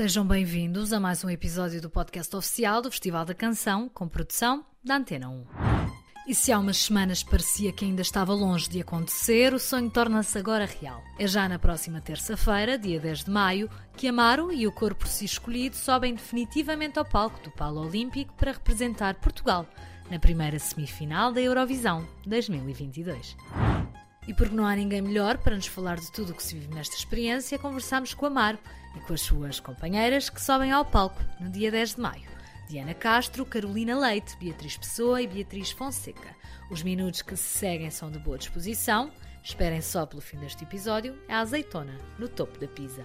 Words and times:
Sejam 0.00 0.26
bem-vindos 0.26 0.94
a 0.94 0.98
mais 0.98 1.22
um 1.22 1.28
episódio 1.28 1.78
do 1.78 1.90
podcast 1.90 2.34
oficial 2.34 2.80
do 2.80 2.90
Festival 2.90 3.22
da 3.26 3.34
Canção, 3.34 3.86
com 3.86 4.08
produção 4.08 4.64
da 4.82 4.96
Antena 4.96 5.28
1. 5.28 5.44
E 6.26 6.34
se 6.34 6.50
há 6.50 6.58
umas 6.58 6.78
semanas 6.78 7.22
parecia 7.22 7.70
que 7.70 7.84
ainda 7.84 8.00
estava 8.00 8.32
longe 8.32 8.66
de 8.66 8.80
acontecer, 8.80 9.52
o 9.52 9.58
sonho 9.58 9.90
torna-se 9.90 10.38
agora 10.38 10.64
real. 10.64 11.02
É 11.18 11.26
já 11.26 11.46
na 11.46 11.58
próxima 11.58 12.00
terça-feira, 12.00 12.78
dia 12.78 12.98
10 12.98 13.24
de 13.24 13.30
maio, 13.30 13.68
que 13.94 14.08
Amaro 14.08 14.50
e 14.50 14.66
o 14.66 14.72
corpo 14.72 15.06
se 15.06 15.26
escolhido 15.26 15.76
sobem 15.76 16.14
definitivamente 16.14 16.98
ao 16.98 17.04
palco 17.04 17.38
do 17.44 17.50
Palo 17.50 17.86
Olímpico 17.86 18.32
para 18.38 18.52
representar 18.52 19.16
Portugal 19.16 19.66
na 20.10 20.18
primeira 20.18 20.58
semifinal 20.58 21.30
da 21.30 21.42
Eurovisão 21.42 22.08
2022. 22.24 23.36
E 24.30 24.32
porque 24.32 24.54
não 24.54 24.64
há 24.64 24.76
ninguém 24.76 25.02
melhor 25.02 25.38
para 25.38 25.56
nos 25.56 25.66
falar 25.66 25.98
de 25.98 26.12
tudo 26.12 26.30
o 26.30 26.34
que 26.36 26.42
se 26.44 26.54
vive 26.54 26.72
nesta 26.72 26.94
experiência, 26.94 27.58
conversamos 27.58 28.14
com 28.14 28.26
Amaro 28.26 28.60
e 28.96 29.00
com 29.00 29.12
as 29.12 29.22
suas 29.22 29.58
companheiras 29.58 30.30
que 30.30 30.40
sobem 30.40 30.70
ao 30.70 30.84
palco 30.84 31.20
no 31.40 31.50
dia 31.50 31.68
10 31.68 31.96
de 31.96 32.00
maio. 32.00 32.30
Diana 32.68 32.94
Castro, 32.94 33.44
Carolina 33.44 33.98
Leite, 33.98 34.36
Beatriz 34.36 34.76
Pessoa 34.76 35.20
e 35.20 35.26
Beatriz 35.26 35.72
Fonseca. 35.72 36.36
Os 36.70 36.80
minutos 36.84 37.22
que 37.22 37.34
se 37.34 37.58
seguem 37.58 37.90
são 37.90 38.08
de 38.08 38.20
boa 38.20 38.38
disposição. 38.38 39.10
Esperem 39.42 39.82
só 39.82 40.06
pelo 40.06 40.22
fim 40.22 40.38
deste 40.38 40.62
episódio. 40.62 41.18
É 41.26 41.34
a 41.34 41.40
azeitona 41.40 41.98
no 42.16 42.28
topo 42.28 42.56
da 42.60 42.68
pizza. 42.68 43.04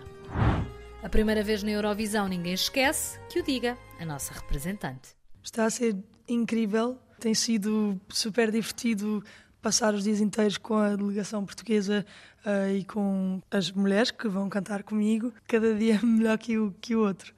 A 1.01 1.09
primeira 1.09 1.41
vez 1.41 1.63
na 1.63 1.71
Eurovisão 1.71 2.27
ninguém 2.27 2.53
esquece 2.53 3.19
que 3.31 3.39
o 3.39 3.43
diga 3.43 3.75
a 3.99 4.05
nossa 4.05 4.31
representante. 4.31 5.15
Está 5.41 5.65
a 5.65 5.71
ser 5.71 5.97
incrível, 6.29 6.99
tem 7.19 7.33
sido 7.33 7.99
super 8.09 8.51
divertido 8.51 9.23
passar 9.65 9.95
os 9.95 10.03
dias 10.03 10.21
inteiros 10.21 10.59
com 10.59 10.75
a 10.75 10.95
delegação 10.95 11.43
portuguesa 11.43 12.05
uh, 12.45 12.71
e 12.71 12.83
com 12.83 13.41
as 13.49 13.71
mulheres 13.71 14.11
que 14.11 14.27
vão 14.27 14.47
cantar 14.47 14.83
comigo, 14.83 15.33
cada 15.47 15.73
dia 15.73 15.99
melhor 16.05 16.37
que 16.37 16.55
o, 16.55 16.71
que 16.79 16.95
o 16.95 17.03
outro. 17.03 17.33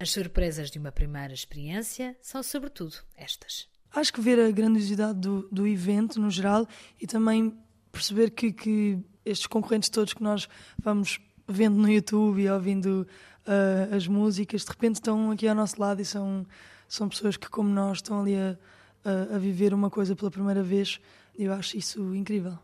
As 0.00 0.10
surpresas 0.10 0.70
de 0.70 0.78
uma 0.78 0.90
primeira 0.90 1.34
experiência 1.34 2.16
são, 2.22 2.42
sobretudo, 2.42 2.96
estas. 3.14 3.68
Acho 3.94 4.10
que 4.10 4.22
ver 4.22 4.40
a 4.40 4.50
grandiosidade 4.50 5.18
do, 5.18 5.46
do 5.52 5.66
evento 5.66 6.18
no 6.18 6.30
geral 6.30 6.66
e 6.98 7.06
também 7.06 7.54
perceber 7.92 8.30
que, 8.30 8.50
que 8.50 8.98
estes 9.22 9.46
concorrentes 9.46 9.90
todos 9.90 10.14
que 10.14 10.22
nós 10.22 10.48
vamos 10.78 11.20
vendo 11.46 11.76
no 11.76 11.90
YouTube 11.90 12.40
e 12.40 12.48
ouvindo 12.48 13.06
uh, 13.46 13.94
as 13.94 14.08
músicas, 14.08 14.62
de 14.62 14.70
repente 14.70 14.94
estão 14.94 15.30
aqui 15.30 15.46
ao 15.46 15.54
nosso 15.54 15.78
lado 15.78 16.00
e 16.00 16.06
são, 16.06 16.46
são 16.88 17.06
pessoas 17.06 17.36
que, 17.36 17.50
como 17.50 17.68
nós, 17.68 17.98
estão 17.98 18.22
ali 18.22 18.34
a, 18.34 18.56
a, 19.04 19.36
a 19.36 19.38
viver 19.38 19.74
uma 19.74 19.90
coisa 19.90 20.16
pela 20.16 20.30
primeira 20.30 20.62
vez 20.62 20.98
eu 21.36 21.52
acho 21.52 21.76
isso 21.76 22.14
incrível. 22.14 22.58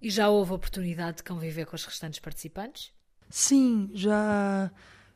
E 0.00 0.10
já 0.10 0.28
houve 0.28 0.52
oportunidade 0.52 1.18
de 1.18 1.24
conviver 1.24 1.66
com 1.66 1.74
os 1.74 1.84
restantes 1.84 2.20
participantes? 2.20 2.92
Sim, 3.28 3.90
já 3.92 4.70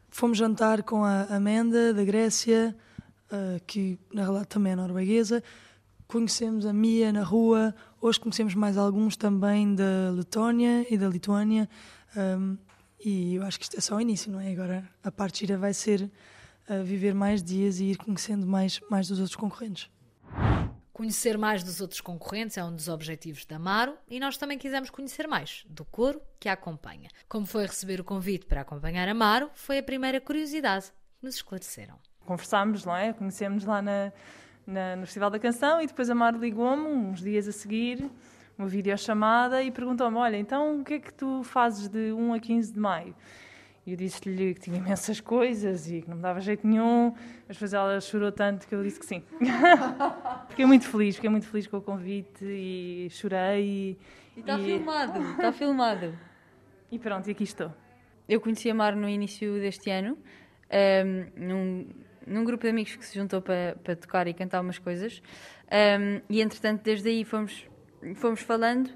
fomos 0.09 0.39
jantar 0.39 0.83
com 0.83 1.05
a 1.05 1.25
Amanda, 1.25 1.95
da 1.95 2.05
Grécia, 2.05 2.77
uh, 3.31 3.61
que 3.67 3.99
na 4.13 4.23
realidade 4.23 4.49
também 4.49 4.73
é 4.73 4.77
norueguesa. 4.77 5.43
Conhecemos 6.07 6.67
a 6.67 6.73
Mia 6.73 7.13
na 7.13 7.23
rua, 7.23 7.75
hoje 8.01 8.19
conhecemos 8.19 8.55
mais 8.55 8.77
alguns 8.77 9.17
também 9.17 9.75
da 9.75 10.11
Letónia 10.13 10.85
e 10.93 10.99
da 10.99 11.09
Lituânia. 11.09 11.69
E 13.03 13.37
eu 13.37 13.45
acho 13.45 13.59
que 13.59 13.65
isto 13.65 13.79
é 13.79 13.81
só 13.81 13.97
o 13.97 14.01
início, 14.01 14.31
não 14.31 14.41
é? 14.41 14.53
Agora 14.53 14.85
a 15.03 15.11
parte 15.11 15.41
gira 15.41 15.57
vai 15.57 15.73
ser 15.73 16.11
uh, 16.69 16.85
viver 16.85 17.15
mais 17.15 17.43
dias 17.43 17.81
e 17.81 17.87
ir 17.87 17.97
conhecendo 17.97 18.47
mais, 18.47 18.81
mais 18.91 19.09
dos 19.09 19.21
outros 19.21 19.37
concorrentes. 19.37 19.89
Conhecer 21.01 21.39
mais 21.39 21.65
dos 21.65 21.81
outros 21.81 22.03
concorrentes 22.03 22.59
é 22.59 22.63
um 22.63 22.77
dos 22.77 22.87
objetivos 22.87 23.47
da 23.47 23.57
Amaro 23.57 23.97
e 24.07 24.21
nós 24.21 24.37
também 24.37 24.59
quisemos 24.59 24.91
conhecer 24.91 25.27
mais 25.27 25.65
do 25.67 25.83
coro 25.83 26.21
que 26.39 26.47
a 26.47 26.53
acompanha. 26.53 27.09
Como 27.27 27.47
foi 27.47 27.65
receber 27.65 28.03
o 28.03 28.05
convite 28.05 28.45
para 28.45 28.61
acompanhar 28.61 29.09
a 29.09 29.13
Amaro, 29.13 29.49
foi 29.55 29.79
a 29.79 29.83
primeira 29.83 30.21
curiosidade 30.21 30.93
que 31.19 31.25
nos 31.25 31.37
esclareceram. 31.37 31.99
Conversámos, 32.27 32.85
não 32.85 32.95
é? 32.95 33.15
Conhecemos 33.15 33.65
lá 33.65 33.81
na, 33.81 34.13
na, 34.67 34.97
no 34.97 35.07
Festival 35.07 35.31
da 35.31 35.39
Canção 35.39 35.81
e 35.81 35.87
depois 35.87 36.11
a 36.11 36.13
Amaro 36.13 36.39
ligou-me 36.39 36.87
uns 36.89 37.23
dias 37.23 37.49
a 37.49 37.53
seguir, 37.53 38.07
uma 38.59 38.69
videochamada 38.69 39.63
e 39.63 39.71
perguntou-me: 39.71 40.19
Olha, 40.19 40.37
então 40.37 40.81
o 40.81 40.85
que 40.85 40.93
é 40.93 41.01
que 41.01 41.15
tu 41.15 41.43
fazes 41.45 41.89
de 41.89 42.13
1 42.13 42.35
a 42.35 42.39
15 42.39 42.75
de 42.75 42.79
maio? 42.79 43.17
E 43.87 43.93
eu 43.93 43.97
disse-lhe 43.97 44.55
que 44.55 44.61
tinha 44.61 44.77
imensas 44.79 45.21
coisas 45.21 45.91
e 45.91 46.03
que 46.03 46.09
não 46.09 46.17
me 46.17 46.23
dava 46.23 46.41
jeito 46.41 46.67
nenhum, 46.67 47.15
mas 47.47 47.57
depois 47.57 47.73
ela 47.73 48.01
chorou 48.01 48.31
tanto 48.31 48.67
que 48.67 48.75
eu 48.75 48.83
disse 48.83 49.01
que 49.01 49.07
sim. 49.07 49.23
fiquei 50.49 50.67
muito 50.67 50.87
feliz, 50.87 51.17
fiquei 51.17 51.31
muito 51.31 51.47
feliz 51.47 51.67
com 51.67 51.79
o 51.79 51.83
convite 51.83 52.45
e 52.45 53.09
chorei. 53.11 53.99
E 54.37 54.41
está 54.41 54.59
filmado, 54.59 55.21
está 55.33 55.53
filmado. 55.53 56.19
E 56.93 56.99
pronto, 56.99 57.29
e 57.29 57.31
aqui 57.31 57.45
estou. 57.45 57.73
Eu 58.29 58.41
conheci 58.41 58.69
a 58.69 58.75
Mar 58.75 58.97
no 58.97 59.09
início 59.09 59.61
deste 59.61 59.91
ano, 59.91 60.15
um, 60.15 60.19
ehm, 60.71 61.27
num, 61.37 61.89
num 62.27 62.45
grupo 62.45 62.65
de 62.65 62.71
amigos 62.71 62.97
que 62.97 63.07
se 63.07 63.17
juntou 63.17 63.41
para, 63.41 63.77
para 63.85 63.95
tocar 63.95 64.27
e 64.27 64.35
cantar 64.35 64.61
umas 64.61 64.77
coisas. 64.77 65.23
Um, 65.71 65.77
ehm, 65.77 66.23
e 66.29 66.41
entretanto, 66.41 66.83
desde 66.83 67.09
aí 67.09 67.25
fomos, 67.25 67.65
fomos 68.17 68.41
falando. 68.41 68.91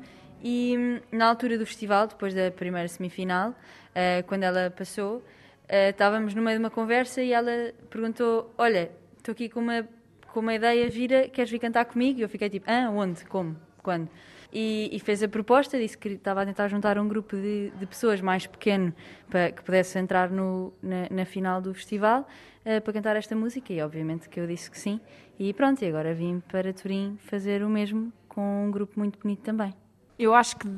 E 0.47 0.77
hum, 0.77 1.01
na 1.11 1.27
altura 1.27 1.57
do 1.57 1.65
festival, 1.65 2.07
depois 2.07 2.35
da 2.35 2.51
primeira 2.51 2.87
semifinal, 2.87 3.51
uh, 3.53 4.23
quando 4.27 4.43
ela 4.43 4.71
passou, 4.71 5.17
uh, 5.17 5.89
estávamos 5.89 6.35
no 6.35 6.43
meio 6.43 6.59
de 6.59 6.63
uma 6.63 6.71
conversa 6.71 7.23
e 7.23 7.33
ela 7.33 7.73
perguntou: 7.89 8.53
Olha, 8.59 8.91
estou 9.17 9.33
aqui 9.33 9.49
com 9.49 9.61
uma, 9.61 9.89
com 10.31 10.41
uma 10.41 10.53
ideia 10.53 10.91
gira, 10.91 11.31
queres 11.31 11.51
vir 11.51 11.59
cantar 11.59 11.87
comigo? 11.87 12.19
E 12.19 12.23
eu 12.23 12.29
fiquei 12.29 12.51
tipo: 12.51 12.67
Ah, 12.71 12.91
onde? 12.91 13.25
Como? 13.25 13.57
Quando? 13.83 14.11
E, 14.53 14.91
e, 14.93 15.01
fez 15.01 15.23
a 15.23 15.29
proposta, 15.29 15.79
disse 15.79 15.97
que 15.99 16.11
estava 16.11 16.43
a 16.43 16.47
tentar 16.47 16.69
juntar 16.69 16.97
um 16.99 17.09
grupo 17.09 17.35
de, 17.37 17.71
de 17.71 17.87
pessoas 17.87 18.21
mais 18.21 18.47
pequeno 18.47 18.95
para 19.29 19.51
que 19.51 19.63
pudesse 19.65 19.99
entrar 19.99 20.31
no, 20.31 20.73
na, 20.81 21.09
na 21.11 21.25
final 21.25 21.61
do 21.61 21.75
festival 21.75 22.29
uh, 22.65 22.81
para 22.83 22.93
cantar 22.93 23.17
esta 23.17 23.35
música 23.35 23.73
e 23.73 23.83
obviamente 23.83 24.29
que 24.29 24.39
eu 24.39 24.47
disse 24.47 24.71
que 24.71 24.79
sim 24.79 25.01
e 25.41 25.53
pronto, 25.53 25.83
e 25.83 25.89
agora 25.89 26.15
vim 26.15 26.41
para 26.41 26.73
Turim 26.73 27.19
fazer 27.23 27.65
o 27.65 27.69
mesmo 27.69 28.13
com 28.29 28.67
um 28.67 28.71
grupo 28.71 28.93
muito 28.97 29.19
bonito 29.19 29.43
também. 29.43 29.75
Eu 30.19 30.33
acho 30.33 30.57
que 30.57 30.69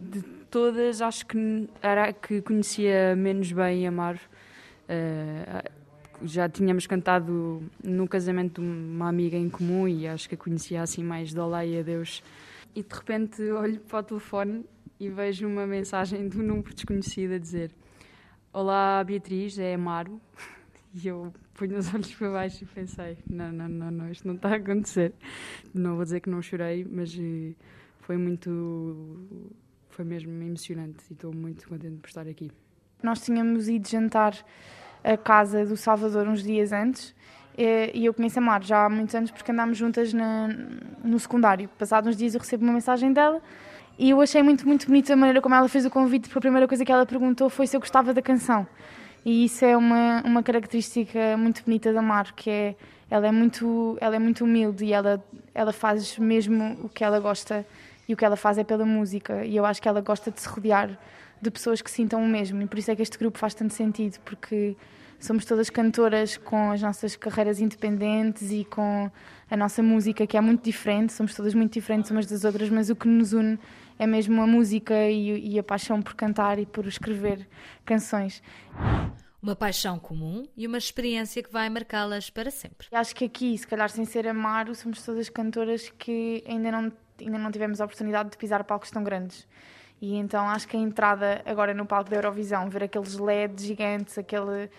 de 0.00 0.22
todas, 0.50 1.02
acho 1.02 1.26
que 1.26 1.68
era 1.82 2.12
que 2.12 2.40
conhecia 2.40 3.14
menos 3.14 3.52
bem 3.52 3.86
Amaro. 3.86 4.20
Uh, 4.88 5.76
já 6.22 6.48
tínhamos 6.48 6.86
cantado 6.86 7.62
no 7.84 8.08
casamento 8.08 8.62
de 8.62 8.66
uma 8.66 9.08
amiga 9.08 9.36
em 9.36 9.50
comum 9.50 9.86
e 9.86 10.08
acho 10.08 10.28
que 10.28 10.34
a 10.34 10.38
conhecia 10.38 10.80
assim 10.80 11.04
mais 11.04 11.34
de 11.34 11.38
Olá 11.38 11.64
e 11.64 11.78
Adeus. 11.78 12.22
E 12.74 12.82
de 12.82 12.94
repente 12.94 13.42
olho 13.42 13.80
para 13.80 13.98
o 13.98 14.02
telefone 14.02 14.64
e 14.98 15.10
vejo 15.10 15.46
uma 15.46 15.66
mensagem 15.66 16.26
de 16.26 16.38
um 16.38 16.42
número 16.42 16.72
desconhecido 16.74 17.34
a 17.34 17.38
dizer 17.38 17.70
Olá 18.52 19.04
Beatriz, 19.04 19.58
é 19.58 19.74
Amaro. 19.74 20.20
E 20.98 21.08
eu 21.08 21.30
punho 21.52 21.76
os 21.76 21.92
olhos 21.92 22.14
para 22.14 22.30
baixo 22.30 22.64
e 22.64 22.66
pensei: 22.66 23.18
não, 23.28 23.52
não, 23.52 23.68
não, 23.68 23.90
não, 23.90 24.10
isto 24.10 24.26
não 24.26 24.34
está 24.34 24.48
a 24.48 24.54
acontecer. 24.54 25.12
Não 25.74 25.94
vou 25.94 26.04
dizer 26.04 26.20
que 26.20 26.30
não 26.30 26.40
chorei, 26.40 26.86
mas 26.90 27.14
uh, 27.14 27.54
foi 28.06 28.16
muito. 28.16 29.18
foi 29.88 30.04
mesmo 30.04 30.30
emocionante 30.40 31.02
e 31.10 31.12
estou 31.12 31.34
muito 31.34 31.68
contente 31.68 31.96
por 31.96 32.06
estar 32.06 32.26
aqui. 32.28 32.52
Nós 33.02 33.20
tínhamos 33.20 33.68
ido 33.68 33.88
jantar 33.88 34.32
a 35.02 35.16
casa 35.16 35.66
do 35.66 35.76
Salvador 35.76 36.28
uns 36.28 36.42
dias 36.42 36.72
antes 36.72 37.14
e 37.58 38.04
eu 38.04 38.14
conheço 38.14 38.38
a 38.38 38.42
Mar 38.42 38.62
já 38.62 38.84
há 38.84 38.88
muitos 38.88 39.14
anos 39.14 39.32
porque 39.32 39.50
andámos 39.50 39.76
juntas 39.76 40.12
na, 40.12 40.48
no 41.02 41.18
secundário. 41.18 41.68
Passados 41.76 42.10
uns 42.10 42.16
dias 42.16 42.34
eu 42.34 42.40
recebo 42.40 42.62
uma 42.62 42.74
mensagem 42.74 43.12
dela 43.12 43.42
e 43.98 44.10
eu 44.10 44.20
achei 44.20 44.40
muito, 44.40 44.66
muito 44.68 44.86
bonita 44.86 45.12
a 45.12 45.16
maneira 45.16 45.40
como 45.40 45.54
ela 45.56 45.68
fez 45.68 45.84
o 45.84 45.90
convite, 45.90 46.28
porque 46.28 46.38
a 46.38 46.42
primeira 46.42 46.68
coisa 46.68 46.84
que 46.84 46.92
ela 46.92 47.04
perguntou 47.04 47.50
foi 47.50 47.66
se 47.66 47.76
eu 47.76 47.80
gostava 47.80 48.14
da 48.14 48.22
canção. 48.22 48.66
E 49.24 49.46
isso 49.46 49.64
é 49.64 49.76
uma, 49.76 50.22
uma 50.24 50.42
característica 50.44 51.36
muito 51.36 51.64
bonita 51.64 51.92
da 51.92 52.00
Mar, 52.00 52.32
que 52.34 52.50
é 52.50 52.76
ela 53.10 53.26
é 53.26 53.32
muito, 53.32 53.96
ela 54.00 54.14
é 54.14 54.18
muito 54.18 54.44
humilde 54.44 54.84
e 54.84 54.92
ela, 54.92 55.24
ela 55.54 55.72
faz 55.72 56.18
mesmo 56.18 56.78
o 56.84 56.88
que 56.88 57.02
ela 57.02 57.18
gosta 57.20 57.66
e 58.08 58.14
o 58.14 58.16
que 58.16 58.24
ela 58.24 58.36
faz 58.36 58.58
é 58.58 58.64
pela 58.64 58.84
música. 58.84 59.44
E 59.44 59.56
eu 59.56 59.64
acho 59.64 59.80
que 59.80 59.88
ela 59.88 60.00
gosta 60.00 60.30
de 60.30 60.40
se 60.40 60.48
rodear 60.48 60.98
de 61.40 61.50
pessoas 61.50 61.82
que 61.82 61.90
sintam 61.90 62.22
o 62.22 62.28
mesmo. 62.28 62.62
E 62.62 62.66
por 62.66 62.78
isso 62.78 62.90
é 62.90 62.96
que 62.96 63.02
este 63.02 63.18
grupo 63.18 63.38
faz 63.38 63.54
tanto 63.54 63.74
sentido, 63.74 64.18
porque 64.24 64.76
somos 65.18 65.44
todas 65.44 65.70
cantoras 65.70 66.36
com 66.36 66.70
as 66.70 66.82
nossas 66.82 67.16
carreiras 67.16 67.60
independentes 67.60 68.50
e 68.50 68.64
com 68.64 69.10
a 69.50 69.56
nossa 69.56 69.82
música, 69.82 70.26
que 70.26 70.36
é 70.36 70.40
muito 70.40 70.62
diferente. 70.62 71.12
Somos 71.12 71.34
todas 71.34 71.54
muito 71.54 71.72
diferentes 71.72 72.10
umas 72.10 72.26
das 72.26 72.44
outras, 72.44 72.68
mas 72.68 72.90
o 72.90 72.96
que 72.96 73.08
nos 73.08 73.32
une 73.32 73.58
é 73.98 74.06
mesmo 74.06 74.40
a 74.42 74.46
música 74.46 74.94
e, 75.08 75.54
e 75.54 75.58
a 75.58 75.62
paixão 75.62 76.02
por 76.02 76.14
cantar 76.14 76.58
e 76.58 76.66
por 76.66 76.86
escrever 76.86 77.48
canções. 77.84 78.42
Uma 79.42 79.54
paixão 79.54 79.98
comum 79.98 80.46
e 80.56 80.66
uma 80.66 80.78
experiência 80.78 81.42
que 81.42 81.52
vai 81.52 81.68
marcá-las 81.70 82.30
para 82.30 82.50
sempre. 82.50 82.88
Acho 82.90 83.14
que 83.14 83.24
aqui, 83.24 83.56
se 83.56 83.66
calhar 83.66 83.88
sem 83.90 84.04
ser 84.04 84.26
Amaro, 84.26 84.74
somos 84.74 85.02
todas 85.02 85.28
cantoras 85.28 85.88
que 85.98 86.42
ainda 86.48 86.72
não 86.72 86.92
ainda 87.20 87.38
não 87.38 87.50
tivemos 87.50 87.80
a 87.80 87.84
oportunidade 87.84 88.30
de 88.30 88.36
pisar 88.36 88.62
palcos 88.64 88.90
tão 88.90 89.02
grandes. 89.02 89.46
E 90.00 90.16
então 90.16 90.48
acho 90.48 90.68
que 90.68 90.76
a 90.76 90.80
entrada 90.80 91.42
agora 91.44 91.72
no 91.72 91.86
palco 91.86 92.10
da 92.10 92.16
Eurovisão, 92.16 92.68
ver 92.68 92.84
aqueles 92.84 93.18
LEDs 93.18 93.64
gigantes, 93.64 94.18
aquele 94.18 94.70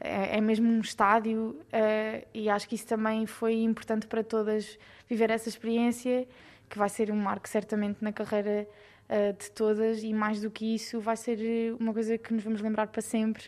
é, 0.00 0.36
é 0.36 0.40
mesmo 0.40 0.68
um 0.68 0.80
estádio 0.80 1.58
uh, 1.72 2.26
e 2.32 2.48
acho 2.48 2.68
que 2.68 2.74
isso 2.74 2.86
também 2.86 3.26
foi 3.26 3.62
importante 3.62 4.06
para 4.06 4.22
todas 4.22 4.78
viver 5.08 5.30
essa 5.30 5.48
experiência, 5.48 6.26
que 6.68 6.78
vai 6.78 6.88
ser 6.88 7.10
um 7.10 7.16
marco 7.16 7.48
certamente 7.48 7.98
na 8.02 8.12
carreira 8.12 8.68
uh, 9.08 9.36
de 9.36 9.50
todas 9.50 10.02
e 10.02 10.12
mais 10.12 10.40
do 10.40 10.50
que 10.50 10.74
isso 10.74 11.00
vai 11.00 11.16
ser 11.16 11.74
uma 11.80 11.92
coisa 11.92 12.18
que 12.18 12.32
nos 12.32 12.44
vamos 12.44 12.60
lembrar 12.60 12.88
para 12.88 13.00
sempre 13.00 13.44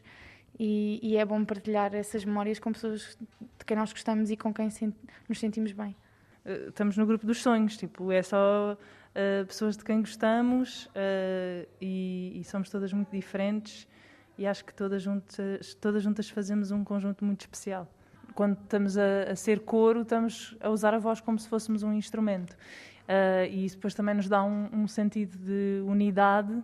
e, 0.59 0.99
e 1.03 1.17
é 1.17 1.25
bom 1.25 1.45
partilhar 1.45 1.95
essas 1.95 2.25
memórias 2.25 2.59
com 2.59 2.73
pessoas 2.73 3.17
de 3.59 3.65
quem 3.65 3.77
nós 3.77 3.93
gostamos 3.93 4.31
e 4.31 4.37
com 4.37 4.53
quem 4.53 4.69
nos 5.29 5.39
sentimos 5.39 5.73
bem. 5.73 5.95
Uh, 6.51 6.69
estamos 6.69 6.97
no 6.97 7.07
grupo 7.07 7.25
dos 7.25 7.41
sonhos, 7.41 7.77
tipo, 7.77 8.11
é 8.11 8.23
só 8.23 8.73
uh, 8.75 9.47
pessoas 9.47 9.77
de 9.77 9.85
quem 9.85 10.01
gostamos 10.01 10.87
uh, 10.87 11.69
e, 11.81 12.41
e, 12.41 12.45
somos 12.45 12.69
todas 12.69 12.93
muito 12.93 13.11
diferentes 13.11 13.87
e 14.37 14.47
acho 14.47 14.65
que 14.65 14.75
todas 14.75 15.03
juntas, 15.03 15.75
todas 15.75 16.03
juntas 16.03 16.29
fazemos 16.29 16.71
um 16.71 16.83
conjunto 16.83 17.25
muito 17.25 17.43
especial. 17.43 17.87
Quando 18.35 18.59
estamos 18.63 18.99
a, 18.99 19.31
a 19.31 19.37
ser 19.37 19.61
coro, 19.61 20.03
estamos 20.03 20.57
a 20.61 20.71
usar 20.71 20.95
a 20.95 20.99
voz 20.99 21.21
como 21.21 21.39
se 21.39 21.49
fôssemos 21.49 21.83
um 21.83 21.93
instrumento. 21.93 22.57
e 23.51 23.65
isso 23.65 23.77
depois 23.77 23.93
também 23.93 24.15
nos 24.15 24.29
dá 24.29 24.43
um, 24.43 24.69
um 24.73 24.89
sentido 24.89 25.37
de 25.37 25.83
unidade 25.85 26.63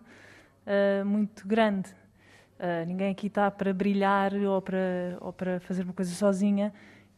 muito 1.05 1.47
grande. 1.47 1.91
Uh, 2.59 2.87
ninguém 2.87 3.11
aqui 3.11 3.27
está 3.27 3.50
para 3.50 3.75
brilhar 3.75 4.32
ou 4.32 4.62
para, 4.62 5.19
ou 5.21 5.32
para 5.32 5.61
fazer 5.61 5.82
uma 5.82 5.93
coisa 5.93 6.15
sozinha. 6.15 6.73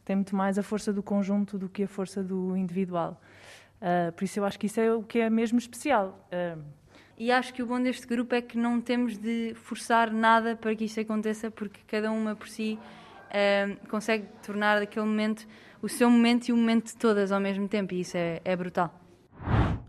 Tem 0.09 0.15
muito 0.15 0.35
mais 0.35 0.57
a 0.57 0.63
força 0.63 0.91
do 0.91 1.03
conjunto 1.03 1.55
do 1.55 1.69
que 1.69 1.83
a 1.83 1.87
força 1.87 2.23
do 2.23 2.57
individual. 2.57 3.21
Uh, 3.79 4.11
por 4.13 4.23
isso 4.23 4.39
eu 4.39 4.43
acho 4.43 4.57
que 4.57 4.65
isso 4.65 4.79
é 4.79 4.91
o 4.91 5.03
que 5.03 5.19
é 5.19 5.29
mesmo 5.29 5.59
especial. 5.59 6.27
Uh, 6.33 6.59
e 7.15 7.31
acho 7.31 7.53
que 7.53 7.61
o 7.61 7.67
bom 7.67 7.79
deste 7.79 8.07
grupo 8.07 8.33
é 8.33 8.41
que 8.41 8.57
não 8.57 8.81
temos 8.81 9.19
de 9.19 9.53
forçar 9.53 10.11
nada 10.11 10.55
para 10.55 10.75
que 10.75 10.85
isto 10.85 10.99
aconteça, 10.99 11.51
porque 11.51 11.81
cada 11.85 12.09
uma 12.09 12.35
por 12.35 12.47
si 12.47 12.79
consegue 13.87 14.25
tornar 14.41 14.81
aquele 14.81 15.05
momento 15.05 15.47
o 15.79 15.87
seu 15.87 16.09
momento 16.09 16.47
e 16.47 16.53
o 16.53 16.57
momento 16.57 16.87
de 16.87 16.95
todas 16.95 17.31
ao 17.31 17.39
mesmo 17.39 17.67
tempo, 17.67 17.93
e 17.93 17.99
isso 17.99 18.17
é, 18.17 18.41
é 18.43 18.55
brutal. 18.55 18.91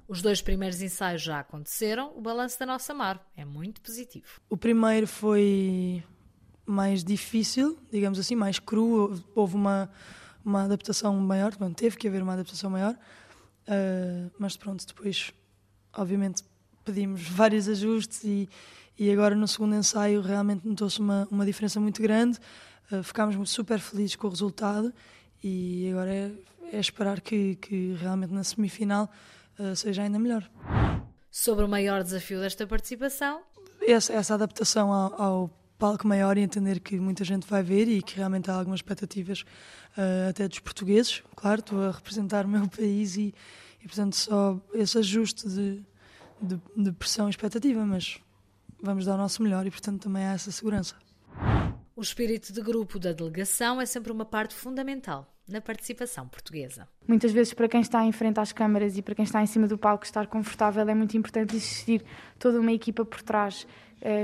Os 0.06 0.20
dois 0.20 0.42
primeiros 0.42 0.82
ensaios 0.82 1.22
já 1.22 1.40
aconteceram, 1.40 2.12
o 2.14 2.20
balanço 2.20 2.58
da 2.58 2.66
nossa 2.66 2.92
mar 2.92 3.26
é 3.34 3.46
muito 3.46 3.80
positivo. 3.80 4.38
O 4.50 4.56
primeiro 4.58 5.06
foi 5.06 6.04
mais 6.70 7.02
difícil, 7.04 7.78
digamos 7.90 8.18
assim, 8.18 8.34
mais 8.34 8.58
cru, 8.58 9.20
houve 9.34 9.54
uma, 9.54 9.90
uma 10.44 10.64
adaptação 10.64 11.14
maior, 11.16 11.54
bom, 11.56 11.72
teve 11.72 11.96
que 11.96 12.08
haver 12.08 12.22
uma 12.22 12.34
adaptação 12.34 12.70
maior, 12.70 12.94
uh, 12.94 14.30
mas 14.38 14.56
pronto, 14.56 14.86
depois, 14.86 15.32
obviamente, 15.92 16.42
pedimos 16.84 17.22
vários 17.22 17.68
ajustes 17.68 18.24
e, 18.24 18.48
e 18.98 19.10
agora 19.10 19.34
no 19.34 19.46
segundo 19.46 19.74
ensaio 19.74 20.20
realmente 20.20 20.66
notou-se 20.66 21.00
uma, 21.00 21.26
uma 21.30 21.44
diferença 21.44 21.80
muito 21.80 22.00
grande, 22.00 22.38
uh, 22.92 23.02
ficámos 23.02 23.50
super 23.50 23.78
felizes 23.78 24.16
com 24.16 24.26
o 24.26 24.30
resultado 24.30 24.92
e 25.42 25.88
agora 25.90 26.10
é, 26.10 26.32
é 26.72 26.78
esperar 26.78 27.20
que, 27.20 27.56
que 27.56 27.94
realmente 27.94 28.32
na 28.32 28.44
semifinal 28.44 29.10
uh, 29.58 29.74
seja 29.74 30.02
ainda 30.02 30.18
melhor. 30.18 30.48
Sobre 31.30 31.64
o 31.64 31.68
maior 31.68 32.02
desafio 32.02 32.40
desta 32.40 32.66
participação? 32.66 33.42
Essa, 33.80 34.12
essa 34.12 34.34
adaptação 34.34 34.92
ao, 34.92 35.22
ao, 35.22 35.50
palco 35.80 36.06
maior 36.06 36.36
e 36.36 36.42
entender 36.42 36.78
que 36.78 37.00
muita 37.00 37.24
gente 37.24 37.46
vai 37.48 37.62
ver 37.62 37.88
e 37.88 38.02
que 38.02 38.16
realmente 38.16 38.50
há 38.50 38.54
algumas 38.54 38.78
expectativas 38.78 39.40
uh, 39.96 40.28
até 40.28 40.46
dos 40.46 40.58
portugueses. 40.58 41.22
Claro, 41.34 41.60
estou 41.60 41.82
a 41.82 41.90
representar 41.90 42.44
o 42.44 42.48
meu 42.48 42.68
país 42.70 43.16
e, 43.16 43.34
e 43.82 43.86
portanto, 43.88 44.14
só 44.14 44.60
esse 44.74 44.98
ajuste 44.98 45.48
de, 45.48 45.82
de, 46.40 46.60
de 46.76 46.92
pressão 46.92 47.28
e 47.28 47.30
expectativa, 47.30 47.84
mas 47.86 48.20
vamos 48.82 49.06
dar 49.06 49.14
o 49.14 49.18
nosso 49.18 49.42
melhor 49.42 49.66
e, 49.66 49.70
portanto, 49.70 50.02
também 50.02 50.22
há 50.24 50.34
essa 50.34 50.52
segurança. 50.52 50.94
O 51.96 52.02
espírito 52.02 52.52
de 52.52 52.60
grupo 52.60 52.98
da 52.98 53.12
delegação 53.12 53.80
é 53.80 53.86
sempre 53.86 54.12
uma 54.12 54.24
parte 54.24 54.54
fundamental 54.54 55.34
na 55.48 55.60
participação 55.60 56.28
portuguesa. 56.28 56.86
Muitas 57.08 57.32
vezes, 57.32 57.52
para 57.52 57.68
quem 57.68 57.80
está 57.80 58.04
em 58.04 58.12
frente 58.12 58.38
às 58.38 58.52
câmaras 58.52 58.96
e 58.96 59.02
para 59.02 59.14
quem 59.14 59.24
está 59.24 59.42
em 59.42 59.46
cima 59.46 59.66
do 59.66 59.76
palco 59.76 60.04
estar 60.04 60.26
confortável, 60.26 60.88
é 60.88 60.94
muito 60.94 61.16
importante 61.16 61.56
existir 61.56 62.04
toda 62.38 62.60
uma 62.60 62.72
equipa 62.72 63.04
por 63.04 63.20
trás 63.22 63.66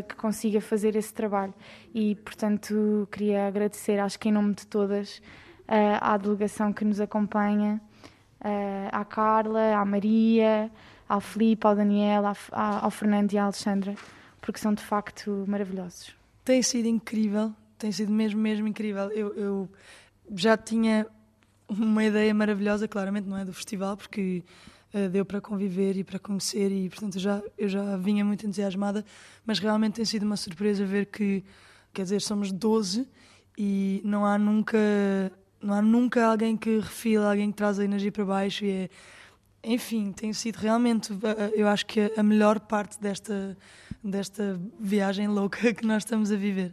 que 0.08 0.14
consiga 0.17 0.61
fazer 0.61 0.96
esse 0.96 1.12
trabalho. 1.12 1.55
E, 1.94 2.14
portanto, 2.17 3.08
queria 3.11 3.46
agradecer, 3.46 3.99
acho 3.99 4.19
que 4.19 4.28
em 4.28 4.32
nome 4.32 4.55
de 4.55 4.67
todas, 4.67 5.20
eh, 5.69 5.99
à 6.00 6.17
delegação 6.17 6.73
que 6.73 6.84
nos 6.84 7.00
acompanha, 7.00 7.81
eh, 8.40 8.88
à 8.93 9.05
Carla, 9.05 9.76
à 9.76 9.84
Maria, 9.84 10.70
ao 11.08 11.20
Filipe, 11.20 11.67
ao 11.67 11.75
Daniel, 11.75 12.23
ao 12.52 12.90
Fernando 12.90 13.32
e 13.32 13.38
à 13.38 13.44
Alexandra, 13.44 13.94
porque 14.40 14.61
são 14.61 14.73
de 14.73 14.82
facto 14.82 15.44
maravilhosos. 15.46 16.14
Tem 16.44 16.62
sido 16.62 16.87
incrível, 16.87 17.52
tem 17.78 17.90
sido 17.90 18.12
mesmo, 18.12 18.40
mesmo 18.40 18.69
incrível. 18.69 19.11
Eu, 19.11 19.34
eu 19.34 19.69
já 20.34 20.56
tinha 20.56 21.06
uma 21.69 22.05
ideia 22.05 22.32
maravilhosa, 22.32 22.87
claramente 22.87 23.28
não 23.28 23.37
é 23.37 23.44
do 23.44 23.52
festival, 23.52 23.96
porque 23.96 24.44
deu 25.11 25.25
para 25.25 25.41
conviver 25.41 25.97
e 25.97 26.05
para 26.05 26.19
conhecer 26.19 26.73
e 26.73 26.88
portanto 26.88 27.17
eu 27.17 27.21
já 27.21 27.43
eu 27.59 27.69
já 27.69 27.97
vinha 27.97 28.25
muito 28.25 28.47
entusiasmada, 28.47 29.05
mas 29.44 29.59
realmente 29.59 29.94
tem 29.94 30.05
sido 30.05 30.25
uma 30.25 30.37
surpresa 30.37 30.85
ver 30.85 31.06
que 31.06 31.44
quer 31.93 32.03
dizer, 32.03 32.23
somos 32.23 32.50
12 32.50 33.06
e 33.59 34.00
não 34.05 34.25
há 34.25 34.38
nunca 34.38 34.79
não 35.61 35.75
há 35.75 35.83
nunca 35.83 36.27
alguém 36.27 36.56
que 36.56 36.79
refila, 36.79 37.31
alguém 37.31 37.50
que 37.50 37.56
traz 37.56 37.79
a 37.79 37.85
energia 37.85 38.12
para 38.12 38.25
baixo 38.25 38.65
e 38.65 38.71
é 38.71 38.91
enfim, 39.67 40.12
tem 40.12 40.33
sido 40.33 40.56
realmente, 40.56 41.12
eh, 41.12 41.53
eu 41.55 41.67
acho 41.67 41.85
que 41.87 42.12
a 42.17 42.23
melhor 42.23 42.61
parte 42.61 43.00
desta, 43.00 43.59
desta 44.03 44.61
viagem 44.79 45.27
louca 45.27 45.59
que 45.75 45.85
nós 45.85 46.05
estamos 46.05 46.31
a 46.31 46.37
viver. 46.37 46.73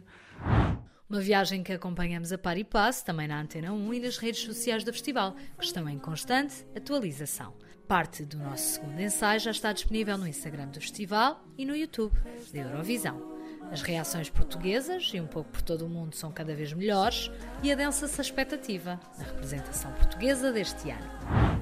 Uma 1.10 1.20
viagem 1.20 1.62
que 1.64 1.72
acompanhamos 1.72 2.32
a 2.32 2.38
par 2.38 2.56
e 2.56 2.62
passo, 2.62 3.04
também 3.04 3.26
na 3.26 3.40
Antena 3.40 3.72
1 3.72 3.94
e 3.94 4.00
nas 4.00 4.16
redes 4.16 4.42
sociais 4.42 4.84
do 4.84 4.92
festival, 4.92 5.34
que 5.58 5.64
estão 5.64 5.88
em 5.88 5.98
constante 5.98 6.64
atualização. 6.76 7.52
Parte 7.88 8.24
do 8.24 8.38
nosso 8.38 8.74
segundo 8.74 8.98
ensaio 9.00 9.38
já 9.40 9.50
está 9.50 9.70
disponível 9.72 10.16
no 10.16 10.26
Instagram 10.26 10.68
do 10.68 10.80
festival 10.80 11.44
e 11.58 11.66
no 11.66 11.76
YouTube 11.76 12.18
da 12.52 12.60
Eurovisão. 12.60 13.34
As 13.70 13.82
reações 13.82 14.30
portuguesas, 14.30 15.10
e 15.12 15.20
um 15.20 15.26
pouco 15.26 15.50
por 15.50 15.60
todo 15.60 15.84
o 15.84 15.88
mundo, 15.88 16.14
são 16.14 16.32
cada 16.32 16.54
vez 16.54 16.72
melhores 16.72 17.30
e 17.62 17.70
adensa-se 17.70 18.20
a 18.20 18.22
expectativa 18.22 18.98
na 19.18 19.24
representação 19.24 19.92
portuguesa 19.92 20.50
deste 20.50 20.90
ano. 20.90 21.10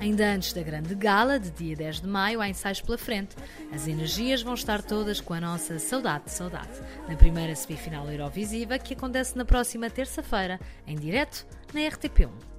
Ainda 0.01 0.33
antes 0.33 0.53
da 0.53 0.63
grande 0.63 0.95
gala, 0.95 1.41
de 1.41 1.51
dia 1.51 1.77
10 1.77 2.03
de 2.03 2.07
maio, 2.07 2.41
há 2.41 2.49
ensaios 2.49 2.81
pela 2.81 2.99
frente. 2.99 3.35
As 3.73 3.89
energias 3.89 4.43
vão 4.43 4.55
estar 4.55 4.83
todas 4.83 5.21
com 5.21 5.35
a 5.35 5.41
nossa 5.41 5.79
Saudade 5.79 6.25
de 6.27 6.33
Saudade, 6.33 6.81
na 7.09 7.17
primeira 7.17 7.55
semifinal 7.57 8.09
Eurovisiva, 8.11 8.79
que 8.79 8.95
acontece 8.95 9.37
na 9.37 9.45
próxima 9.45 9.91
terça-feira, 9.91 10.61
em 10.87 10.97
direto 10.97 11.47
na 11.73 11.81
RTP1. 11.81 12.52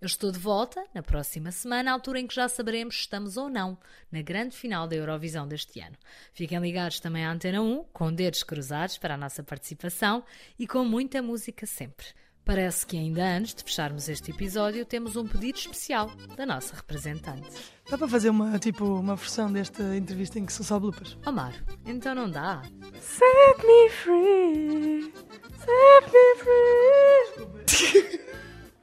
Eu 0.00 0.06
estou 0.06 0.30
de 0.30 0.38
volta 0.38 0.84
na 0.94 1.02
próxima 1.02 1.50
semana, 1.50 1.90
à 1.90 1.92
altura 1.92 2.20
em 2.20 2.26
que 2.26 2.34
já 2.34 2.48
saberemos 2.48 2.94
se 2.94 3.00
estamos 3.00 3.36
ou 3.36 3.48
não 3.48 3.76
na 4.12 4.22
grande 4.22 4.56
final 4.56 4.86
da 4.86 4.94
Eurovisão 4.94 5.46
deste 5.46 5.80
ano. 5.80 5.96
Fiquem 6.32 6.60
ligados 6.60 7.00
também 7.00 7.24
à 7.24 7.32
Antena 7.32 7.60
1, 7.60 7.84
com 7.92 8.12
dedos 8.12 8.44
cruzados 8.44 8.96
para 8.96 9.14
a 9.14 9.16
nossa 9.16 9.42
participação 9.42 10.22
e 10.56 10.68
com 10.68 10.84
muita 10.84 11.20
música 11.20 11.66
sempre. 11.66 12.06
Parece 12.44 12.86
que 12.86 12.96
ainda 12.96 13.24
antes 13.24 13.52
de 13.52 13.64
fecharmos 13.64 14.08
este 14.08 14.30
episódio 14.30 14.86
temos 14.86 15.16
um 15.16 15.26
pedido 15.26 15.58
especial 15.58 16.10
da 16.36 16.46
nossa 16.46 16.76
representante. 16.76 17.50
Dá 17.90 17.98
para 17.98 18.08
fazer 18.08 18.30
uma, 18.30 18.56
tipo, 18.58 18.84
uma 18.84 19.16
versão 19.16 19.52
desta 19.52 19.96
entrevista 19.96 20.38
em 20.38 20.46
que 20.46 20.52
são 20.52 20.64
só 20.64 20.78
bloopers? 20.78 21.18
Amar, 21.26 21.52
então 21.84 22.14
não 22.14 22.30
dá. 22.30 22.62
Set 23.00 23.66
me 23.66 23.90
free, 23.90 25.12
set 25.58 26.06
me 26.12 27.48
free. 27.66 28.20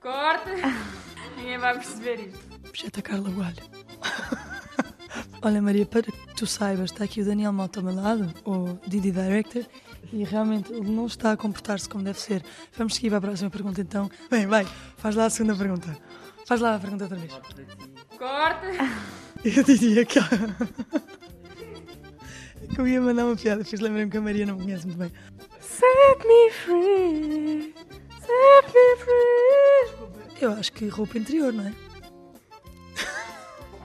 Corta! 0.01 0.51
Ninguém 1.35 1.57
vai 1.57 1.73
perceber 1.73 2.19
isto. 2.27 2.59
Projeta 2.61 3.01
Carla 3.01 3.29
Gualho. 3.29 3.63
Olha, 5.41 5.61
Maria, 5.61 5.85
para 5.85 6.03
que 6.03 6.35
tu 6.35 6.47
saibas, 6.47 6.91
está 6.91 7.03
aqui 7.03 7.21
o 7.21 7.25
Daniel 7.25 7.53
Mota 7.53 7.79
ao 7.79 7.85
meu 7.85 7.95
lado, 7.95 8.33
o 8.45 8.79
Didi 8.87 9.11
Director, 9.11 9.63
e 10.11 10.23
realmente 10.23 10.73
ele 10.73 10.89
não 10.89 11.05
está 11.05 11.31
a 11.31 11.37
comportar-se 11.37 11.87
como 11.87 12.03
deve 12.03 12.19
ser. 12.19 12.43
Vamos 12.77 12.95
seguir 12.95 13.09
para 13.09 13.19
a 13.19 13.21
próxima 13.21 13.49
pergunta 13.49 13.81
então. 13.81 14.09
Bem, 14.29 14.47
vai, 14.47 14.65
faz 14.97 15.15
lá 15.15 15.25
a 15.25 15.29
segunda 15.29 15.55
pergunta. 15.55 15.97
Faz 16.45 16.61
lá 16.61 16.75
a 16.75 16.79
pergunta 16.79 17.03
outra 17.05 17.17
vez. 17.17 17.31
Corta! 18.17 18.67
Eu 19.43 19.63
diria 19.63 20.03
que. 20.05 20.19
que 22.73 22.81
eu 22.81 22.87
ia 22.87 22.99
mandar 22.99 23.25
uma 23.25 23.35
piada, 23.35 23.63
fiz 23.63 23.79
lembrar-me 23.79 24.09
que 24.09 24.17
a 24.17 24.21
Maria 24.21 24.45
não 24.45 24.55
me 24.55 24.63
conhece 24.63 24.87
muito 24.87 24.97
bem. 24.97 25.11
Set 25.59 26.25
me 26.25 26.51
free, 26.51 27.75
set 28.19 28.73
me 28.73 28.95
free. 28.97 29.94
Eu 30.39 30.51
acho 30.51 30.71
que 30.73 30.87
roupa 30.87 31.17
interior, 31.17 31.53
não 31.53 31.65
é? 31.67 31.73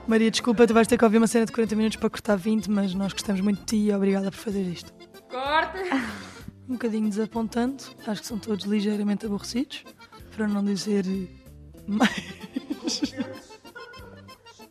Maria, 0.07 0.29
desculpa, 0.31 0.67
tu 0.67 0.73
vais 0.73 0.87
ter 0.87 0.97
que 0.97 1.05
ouvir 1.05 1.17
uma 1.17 1.27
cena 1.27 1.45
de 1.45 1.51
40 1.51 1.75
minutos 1.75 1.97
para 1.97 2.09
cortar 2.09 2.35
20, 2.35 2.69
mas 2.69 2.93
nós 2.93 3.13
gostamos 3.13 3.39
muito 3.41 3.59
de 3.59 3.65
ti 3.65 3.77
e 3.77 3.93
obrigada 3.93 4.29
por 4.31 4.37
fazer 4.37 4.63
isto. 4.63 4.91
Corta! 5.29 5.79
Um 6.69 6.73
bocadinho 6.75 7.09
desapontante, 7.09 7.93
acho 8.07 8.21
que 8.21 8.27
são 8.27 8.39
todos 8.39 8.65
ligeiramente 8.65 9.25
aborrecidos, 9.25 9.83
para 10.33 10.47
não 10.47 10.63
dizer 10.63 11.03
mais. 11.85 12.31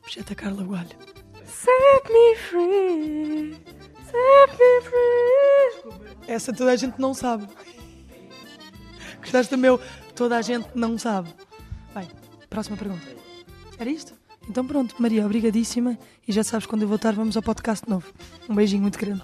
Projeta 0.00 0.34
Carla 0.34 0.62
Gualho. 0.62 0.88
Set 1.44 2.08
me 2.08 2.36
free, 2.36 3.52
set 4.02 4.50
me 4.58 4.80
free. 4.82 6.10
Essa 6.26 6.54
toda 6.54 6.72
a 6.72 6.76
gente 6.76 6.98
não 6.98 7.12
sabe. 7.12 7.46
Gostaste 9.20 9.54
do 9.54 9.58
meu? 9.58 9.78
Toda 10.14 10.38
a 10.38 10.42
gente 10.42 10.68
não 10.74 10.96
sabe. 10.96 11.28
Próxima 12.50 12.76
pergunta. 12.76 13.06
Era 13.78 13.88
isto? 13.88 14.12
Então 14.48 14.66
pronto, 14.66 14.96
Maria, 14.98 15.24
obrigadíssima. 15.24 15.96
E 16.26 16.32
já 16.32 16.42
sabes, 16.42 16.66
quando 16.66 16.82
eu 16.82 16.88
voltar, 16.88 17.14
vamos 17.14 17.36
ao 17.36 17.42
podcast 17.42 17.88
novo. 17.88 18.12
Um 18.48 18.54
beijinho 18.54 18.82
muito 18.82 18.98
grande. 18.98 19.22